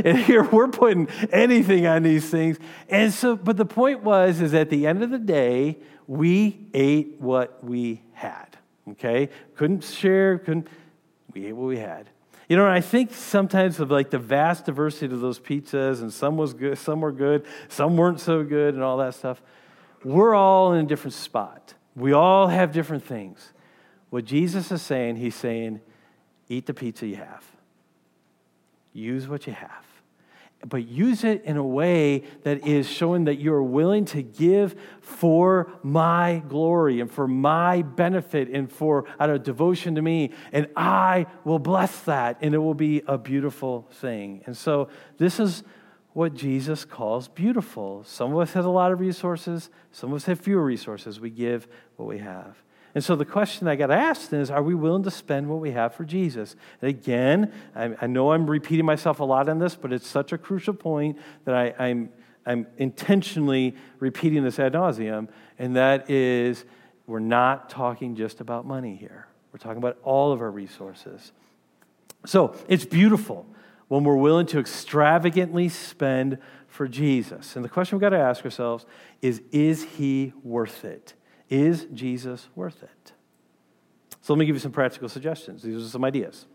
[0.05, 2.59] and here we're putting anything on these things.
[2.89, 7.17] And so, but the point was, is at the end of the day, we ate
[7.19, 8.54] what we had.
[8.91, 9.31] Okay?
[9.57, 10.69] Couldn't share, couldn't,
[11.33, 12.11] we ate what we had.
[12.49, 16.37] You know, I think sometimes of like the vast diversity of those pizzas, and some
[16.37, 19.41] was good, some were good, some weren't so good, and all that stuff.
[20.05, 21.75] We're all in a different spot.
[21.97, 23.53] We all have different things.
[24.11, 25.81] What Jesus is saying, he's saying,
[26.49, 27.45] eat the pizza you have.
[28.93, 29.84] Use what you have
[30.67, 35.73] but use it in a way that is showing that you're willing to give for
[35.83, 40.31] my glory and for my benefit and for out of devotion to me.
[40.53, 44.43] And I will bless that, and it will be a beautiful thing.
[44.47, 45.65] And so, this is
[46.13, 48.05] what Jesus calls beautiful.
[48.05, 51.21] Some of us have a lot of resources, some of us have fewer resources.
[51.21, 52.63] We give what we have.
[52.95, 55.73] And so the question I got asked is are we willing to spend what we
[55.73, 56.55] have for Jesus?
[56.81, 60.33] And again, I, I know I'm repeating myself a lot on this, but it's such
[60.33, 62.11] a crucial point that I, I'm,
[62.47, 65.29] I'm intentionally repeating this ad nauseum,
[65.59, 66.65] and that is
[67.07, 69.27] we're not talking just about money here.
[69.53, 71.33] We're talking about all of our resources.
[72.27, 73.47] So it's beautiful
[73.89, 77.55] when we're willing to extravagantly spend for Jesus.
[77.57, 78.87] And the question we've got to ask ourselves
[79.21, 81.15] is Is he worth it?
[81.49, 83.13] Is Jesus worth it?
[84.23, 85.63] So let me give you some practical suggestions.
[85.63, 86.47] These are some ideas.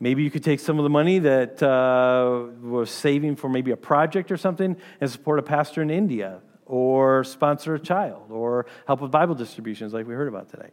[0.00, 3.76] Maybe you could take some of the money that uh, was saving for maybe a
[3.76, 9.00] project or something and support a pastor in India, or sponsor a child, or help
[9.00, 10.70] with Bible distributions like we heard about today.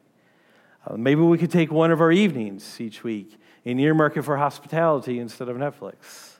[0.85, 4.37] Uh, maybe we could take one of our evenings each week and earmark it for
[4.37, 6.35] hospitality instead of Netflix.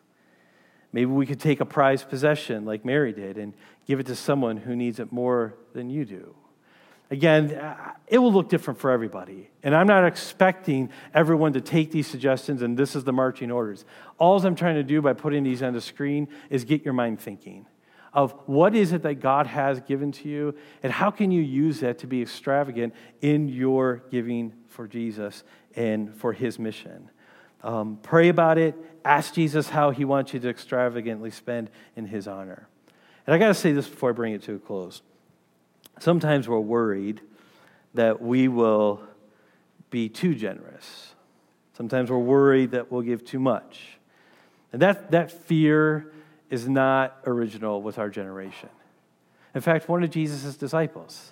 [0.92, 3.54] Maybe we could take a prized possession like Mary did and
[3.88, 6.36] give it to someone who needs it more than you do.
[7.12, 7.76] Again,
[8.08, 9.50] it will look different for everybody.
[9.62, 13.86] And I'm not expecting everyone to take these suggestions and this is the marching orders.
[14.18, 17.20] All I'm trying to do by putting these on the screen is get your mind
[17.20, 17.68] thinking
[18.16, 21.82] of what is it that God has given to you and how can you use
[21.82, 25.44] that to be extravagant in your giving for Jesus
[25.76, 27.12] and for his mission.
[27.62, 28.74] Um, pray about it.
[29.04, 32.70] Ask Jesus how he wants you to extravagantly spend in his honor.
[33.28, 35.02] And I got to say this before I bring it to a close.
[36.00, 37.22] Sometimes we're worried
[37.94, 39.02] that we will
[39.90, 41.14] be too generous.
[41.78, 43.98] Sometimes we're worried that we'll give too much.
[44.74, 46.12] And that, that fear
[46.50, 48.70] is not original with our generation.
[49.54, 51.32] In fact, one of Jesus' disciples,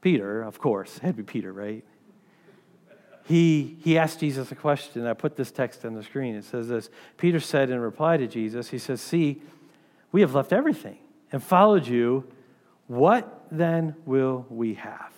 [0.00, 1.84] Peter, of course, had to be Peter, right?
[3.24, 5.06] He, he asked Jesus a question.
[5.06, 6.34] I put this text on the screen.
[6.34, 9.42] It says this Peter said in reply to Jesus, He says, See,
[10.10, 10.98] we have left everything
[11.30, 12.24] and followed you.
[12.90, 15.12] What then will we have?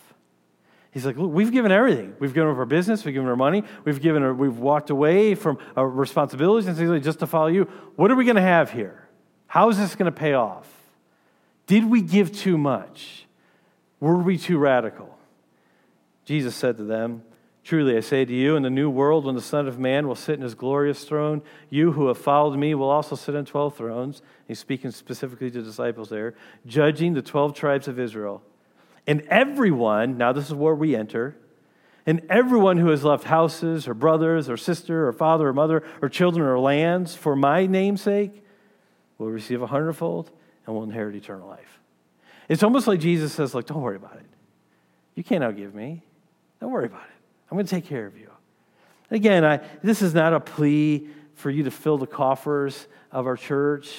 [0.90, 2.14] He's like, look, we've given everything.
[2.18, 5.35] We've given up our business, we've given our money, we've given our, we've walked away
[5.35, 7.64] from our responsibilities and things like just to follow you.
[7.96, 9.08] What are we going to have here?
[9.46, 10.68] How is this going to pay off?
[11.66, 13.24] Did we give too much?
[14.00, 15.16] Were we too radical?
[16.26, 17.22] Jesus said to them,
[17.64, 20.16] Truly, I say to you, in the new world, when the Son of Man will
[20.16, 23.77] sit in his glorious throne, you who have followed me will also sit on 12
[23.77, 24.20] thrones.
[24.48, 26.35] He's speaking specifically to disciples there,
[26.66, 28.42] judging the 12 tribes of Israel.
[29.07, 31.37] And everyone, now this is where we enter,
[32.05, 36.09] and everyone who has left houses, or brothers, or sister, or father, or mother, or
[36.09, 38.42] children, or lands for my namesake
[39.18, 40.33] will receive a hundredfold
[40.66, 41.79] and will inherit eternal life.
[42.48, 44.27] It's almost like Jesus says, Look, don't worry about it.
[45.14, 46.03] You can't outgive me.
[46.61, 47.21] Don't worry about it.
[47.53, 48.31] I'm going to take care of you.
[49.11, 53.37] Again, I, this is not a plea for you to fill the coffers of our
[53.37, 53.95] church.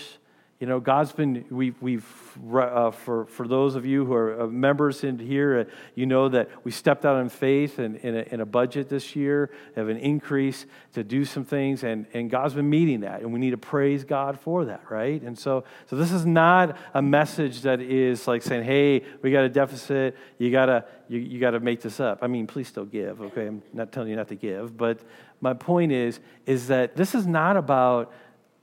[0.64, 2.08] You know, God's been, we've, we've
[2.50, 6.30] uh, for, for those of you who are uh, members in here, uh, you know
[6.30, 9.90] that we stepped out in faith and in, a, in a budget this year, have
[9.90, 13.50] an increase to do some things, and, and God's been meeting that, and we need
[13.50, 15.22] to praise God for that, right?
[15.22, 19.44] And so, so this is not a message that is like saying, hey, we got
[19.44, 22.20] a deficit, you gotta, you, you gotta make this up.
[22.22, 23.48] I mean, please still give, okay?
[23.48, 25.02] I'm not telling you not to give, but
[25.42, 28.14] my point is, is that this is not about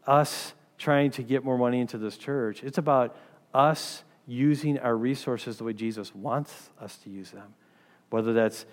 [0.06, 2.64] us trying to get more money into this church.
[2.64, 3.14] It's about
[3.52, 7.54] us using our resources the way Jesus wants us to use them,
[8.08, 8.64] whether that's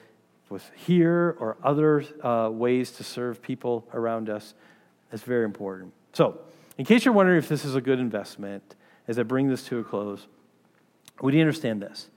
[0.49, 4.53] with here or other uh, ways to serve people around us.
[5.11, 5.93] It's very important.
[6.13, 6.39] So,
[6.77, 8.75] in case you're wondering if this is a good investment,
[9.07, 10.27] as I bring this to a close,
[11.21, 12.09] we need to understand this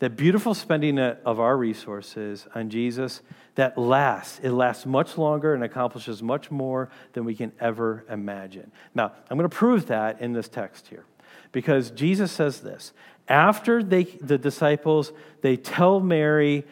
[0.00, 3.22] that beautiful spending of our resources on Jesus
[3.54, 4.40] that lasts.
[4.42, 8.72] It lasts much longer and accomplishes much more than we can ever imagine.
[8.94, 11.04] Now, I'm going to prove that in this text here
[11.52, 12.92] because Jesus says this.
[13.28, 16.64] After they, the disciples, they tell Mary,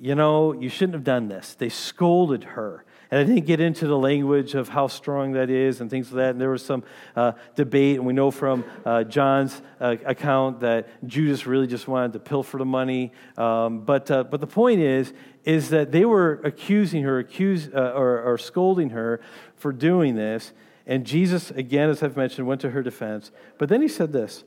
[0.00, 1.54] you know, you shouldn't have done this.
[1.54, 2.84] They scolded her.
[3.12, 6.16] And I didn't get into the language of how strong that is and things like
[6.16, 6.30] that.
[6.30, 6.82] And there was some
[7.14, 12.14] uh, debate, and we know from uh, John's uh, account that Judas really just wanted
[12.14, 13.12] to pilfer the money.
[13.36, 15.12] Um, but, uh, but the point is,
[15.44, 19.20] is that they were accusing her, accuse, uh, or, or scolding her
[19.56, 20.54] for doing this.
[20.86, 23.30] And Jesus, again, as I've mentioned, went to her defense.
[23.58, 24.42] But then he said this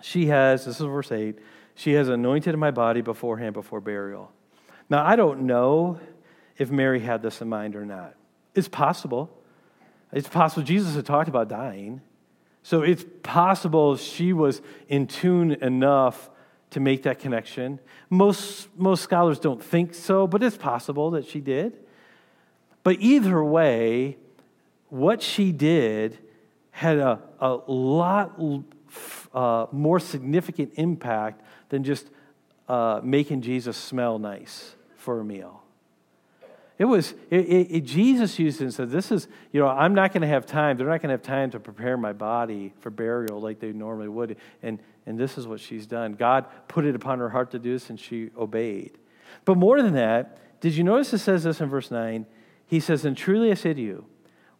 [0.00, 1.38] She has, this is verse 8,
[1.74, 4.32] she has anointed my body beforehand before burial.
[4.88, 6.00] Now, I don't know
[6.58, 8.14] if Mary had this in mind or not.
[8.54, 9.30] It's possible.
[10.12, 10.62] It's possible.
[10.62, 12.00] Jesus had talked about dying.
[12.62, 16.30] So it's possible she was in tune enough
[16.70, 17.78] to make that connection.
[18.10, 21.72] Most, most scholars don't think so, but it's possible that she did.
[22.82, 24.16] But either way,
[24.88, 26.18] what she did
[26.70, 28.38] had a, a lot
[29.34, 32.08] uh, more significant impact than just
[32.68, 35.57] uh, making Jesus smell nice for a meal.
[36.78, 40.12] It was, it, it, Jesus used it and said, This is, you know, I'm not
[40.12, 40.76] going to have time.
[40.76, 44.08] They're not going to have time to prepare my body for burial like they normally
[44.08, 44.36] would.
[44.62, 46.12] And, and this is what she's done.
[46.12, 48.96] God put it upon her heart to do this, and she obeyed.
[49.44, 52.26] But more than that, did you notice it says this in verse 9?
[52.66, 54.06] He says, And truly I say to you,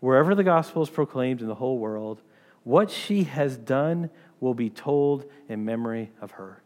[0.01, 2.21] wherever the gospel is proclaimed in the whole world,
[2.65, 4.11] what she has done
[4.41, 6.63] will be told in memory of her.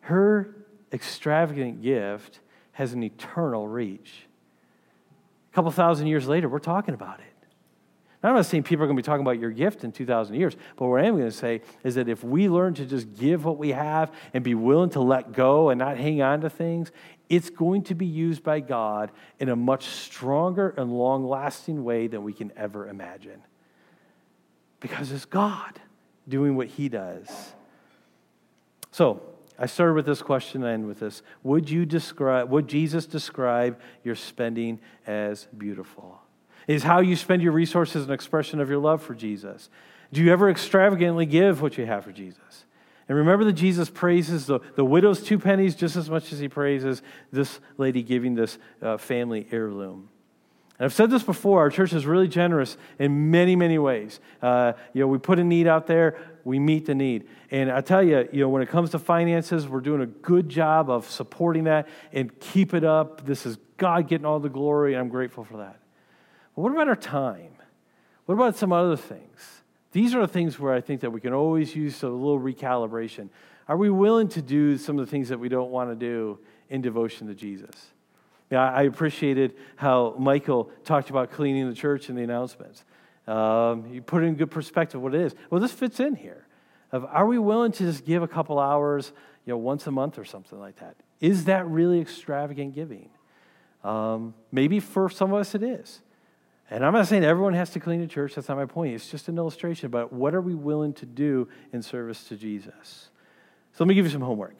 [0.00, 0.56] Her
[0.90, 2.40] extravagant gift
[2.72, 4.26] has an eternal reach.
[5.50, 7.26] A couple thousand years later, we're talking about it.
[8.22, 10.36] Now, I'm not saying people are going to be talking about your gift in 2,000
[10.36, 13.12] years, but what I am going to say is that if we learn to just
[13.16, 16.50] give what we have and be willing to let go and not hang on to
[16.50, 16.92] things,
[17.28, 19.10] it's going to be used by God
[19.40, 23.42] in a much stronger and long lasting way than we can ever imagine.
[24.78, 25.80] Because it's God
[26.28, 27.28] doing what He does.
[28.92, 29.22] So,
[29.58, 31.22] I started with this question and end with this.
[31.42, 36.20] Would you describe would Jesus describe your spending as beautiful?
[36.66, 39.68] Is how you spend your resources an expression of your love for Jesus?
[40.12, 42.64] Do you ever extravagantly give what you have for Jesus?
[43.08, 46.48] And remember that Jesus praises the, the widow's two pennies just as much as he
[46.48, 50.08] praises this lady giving this uh, family heirloom.
[50.82, 54.18] And I've said this before, our church is really generous in many, many ways.
[54.42, 57.28] Uh, you know, we put a need out there, we meet the need.
[57.52, 60.48] And I tell you, you know, when it comes to finances, we're doing a good
[60.48, 63.24] job of supporting that and keep it up.
[63.24, 65.78] This is God getting all the glory, and I'm grateful for that.
[66.56, 67.52] But what about our time?
[68.26, 69.62] What about some other things?
[69.92, 73.28] These are the things where I think that we can always use a little recalibration.
[73.68, 76.40] Are we willing to do some of the things that we don't want to do
[76.68, 77.92] in devotion to Jesus?
[78.52, 82.84] Yeah, I appreciated how Michael talked about cleaning the church in the announcements.
[83.26, 85.34] Um, you put it in good perspective what it is.
[85.48, 86.46] Well, this fits in here.
[86.92, 89.10] Of are we willing to just give a couple hours,
[89.46, 90.96] you know, once a month or something like that?
[91.18, 93.08] Is that really extravagant giving?
[93.84, 96.02] Um, maybe for some of us it is.
[96.68, 98.34] And I'm not saying everyone has to clean the church.
[98.34, 98.92] That's not my point.
[98.92, 103.08] It's just an illustration about what are we willing to do in service to Jesus.
[103.72, 104.56] So let me give you some homework.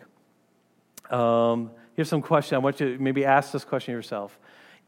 [1.11, 2.57] Um, here's some question.
[2.57, 4.39] I want you to maybe ask this question yourself.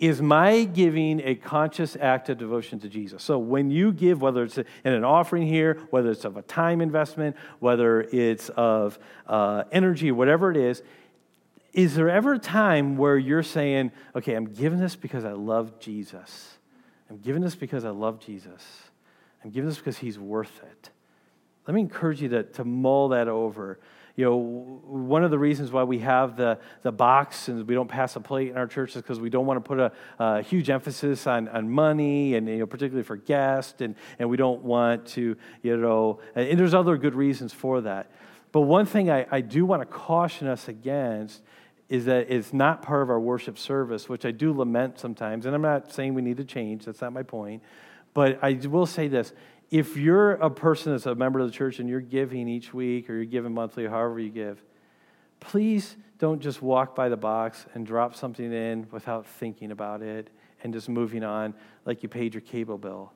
[0.01, 3.23] Is my giving a conscious act of devotion to Jesus?
[3.23, 6.81] So when you give, whether it's in an offering here, whether it's of a time
[6.81, 8.99] investment, whether it's of
[9.29, 10.83] uh, energy, whatever it is,
[11.73, 15.79] is there ever a time where you're saying, okay, I'm giving this because I love
[15.79, 16.57] Jesus?
[17.09, 18.65] I'm giving this because I love Jesus.
[19.45, 20.91] I'm giving this because he's worth it.
[21.67, 23.79] Let me encourage you to, to mull that over
[24.17, 27.89] you know, one of the reasons why we have the, the box and we don't
[27.89, 30.43] pass a plate in our church is because we don't want to put a, a,
[30.43, 34.63] huge emphasis on, on money and, you know, particularly for guests, and, and we don't
[34.63, 38.11] want to, you know, and there's other good reasons for that.
[38.53, 41.43] But one thing I, I do want to caution us against
[41.89, 45.45] is that it's not part of our worship service, which I do lament sometimes.
[45.45, 47.63] And I'm not saying we need to change, that's not my point.
[48.15, 49.33] But I will say this
[49.75, 53.11] if you're a person that's a member of the church and you're giving each week
[53.11, 54.63] or you're giving monthly, however you give,
[55.41, 60.31] please don't just walk by the box and drop something in without thinking about it
[60.63, 61.55] and just moving on
[61.85, 63.13] like you paid your cable bill.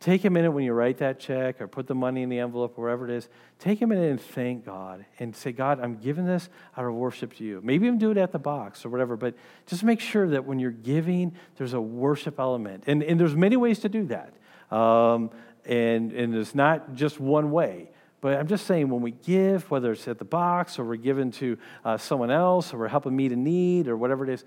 [0.00, 2.76] Take a minute when you write that check or put the money in the envelope,
[2.76, 3.28] or wherever it is.
[3.60, 7.34] Take a minute and thank God and say, God, I'm giving this out of worship
[7.36, 7.60] to you.
[7.62, 10.58] Maybe even do it at the box or whatever, but just make sure that when
[10.58, 12.84] you're giving, there's a worship element.
[12.88, 14.34] And, and there's many ways to do that.
[14.76, 15.30] Um,
[15.66, 17.90] and, and it's not just one way.
[18.20, 21.30] But I'm just saying, when we give, whether it's at the box or we're giving
[21.32, 24.44] to uh, someone else or we're helping meet a need or whatever it is,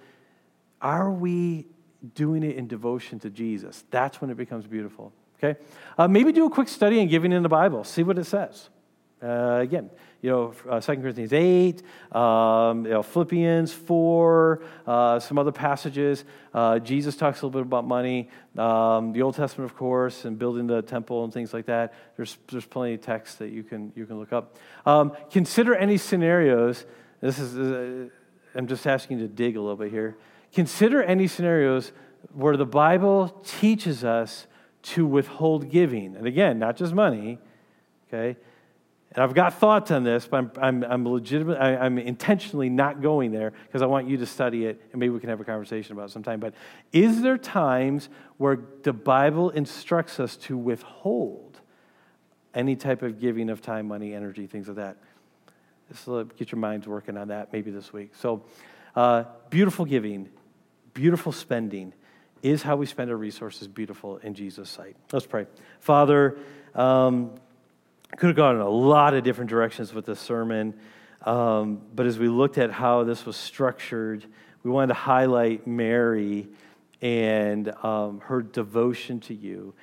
[0.81, 1.67] are we
[2.15, 3.83] doing it in devotion to Jesus?
[3.91, 5.13] That's when it becomes beautiful.
[5.37, 5.59] Okay?
[5.97, 8.69] Uh, maybe do a quick study and giving in the Bible, see what it says.
[9.21, 9.89] Uh, again,
[10.21, 11.81] you know, uh, 2 Corinthians 8,
[12.15, 16.23] um, you know, Philippians 4, uh, some other passages.
[16.53, 18.29] Uh, Jesus talks a little bit about money.
[18.57, 21.93] Um, the Old Testament, of course, and building the temple and things like that.
[22.15, 24.57] There's, there's plenty of texts that you can, you can look up.
[24.85, 26.85] Um, consider any scenarios.
[27.19, 28.09] This is, uh,
[28.55, 30.17] I'm just asking you to dig a little bit here.
[30.53, 31.91] Consider any scenarios
[32.33, 34.47] where the Bible teaches us
[34.81, 36.15] to withhold giving.
[36.15, 37.39] And again, not just money,
[38.07, 38.37] okay?
[39.15, 43.01] And I've got thoughts on this, but I'm, I'm, I'm legitimate, I, am intentionally not
[43.01, 45.43] going there because I want you to study it and maybe we can have a
[45.43, 46.39] conversation about it sometime.
[46.39, 46.53] But
[46.91, 51.59] is there times where the Bible instructs us to withhold
[52.53, 54.97] any type of giving of time, money, energy, things like that?
[55.95, 58.11] So get your minds working on that maybe this week.
[58.15, 58.43] So,
[58.95, 60.29] uh, beautiful giving,
[60.93, 61.93] beautiful spending
[62.43, 64.95] is how we spend our resources beautiful in Jesus' sight.
[65.11, 65.47] Let's pray.
[65.79, 66.37] Father,
[66.75, 67.31] um,
[68.17, 70.73] could have gone in a lot of different directions with this sermon.
[71.25, 74.25] Um, but as we looked at how this was structured,
[74.63, 76.47] we wanted to highlight Mary
[77.01, 79.73] and um, her devotion to you.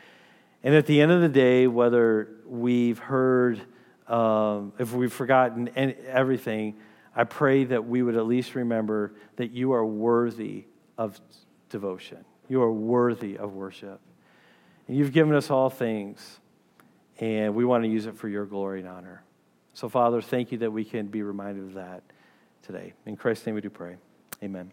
[0.62, 3.60] And at the end of the day, whether we've heard,
[4.08, 5.70] um, if we've forgotten
[6.06, 6.76] everything,
[7.14, 10.64] I pray that we would at least remember that you are worthy
[10.98, 11.20] of
[11.70, 12.24] devotion.
[12.48, 14.00] You are worthy of worship.
[14.88, 16.40] And you've given us all things,
[17.18, 19.22] and we want to use it for your glory and honor.
[19.74, 22.02] So, Father, thank you that we can be reminded of that
[22.62, 22.92] today.
[23.04, 23.96] In Christ's name we do pray.
[24.42, 24.70] Amen.